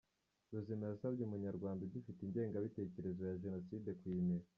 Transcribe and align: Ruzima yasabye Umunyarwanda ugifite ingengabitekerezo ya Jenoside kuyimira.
Ruzima 0.53 0.83
yasabye 0.91 1.21
Umunyarwanda 1.23 1.81
ugifite 1.83 2.19
ingengabitekerezo 2.23 3.21
ya 3.29 3.37
Jenoside 3.43 3.89
kuyimira. 3.99 4.45